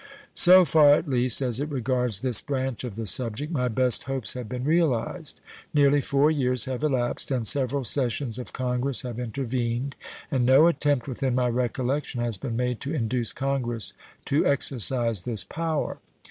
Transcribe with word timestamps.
So 0.33 0.65
far, 0.65 0.95
at 0.95 1.07
least, 1.07 1.43
as 1.43 1.59
it 1.59 1.69
regards 1.69 2.21
this 2.21 2.41
branch 2.41 2.83
of 2.83 2.95
the 2.95 3.05
subject, 3.05 3.51
my 3.53 3.67
best 3.67 4.05
hopes 4.05 4.33
have 4.33 4.49
been 4.49 4.63
realized. 4.63 5.39
Nearly 5.75 6.01
four 6.01 6.31
years 6.31 6.65
have 6.65 6.81
elapsed, 6.83 7.29
and 7.29 7.45
several 7.45 7.83
sessions 7.83 8.39
of 8.39 8.51
Congress 8.51 9.03
have 9.03 9.19
intervened, 9.19 9.95
and 10.31 10.43
no 10.43 10.65
attempt 10.65 11.07
within 11.07 11.35
my 11.35 11.49
recollection 11.49 12.19
has 12.19 12.35
been 12.37 12.55
made 12.55 12.81
to 12.81 12.91
induce 12.95 13.31
Congress 13.31 13.93
to 14.25 14.43
exercise 14.43 15.21
this 15.21 15.43
power. 15.43 15.99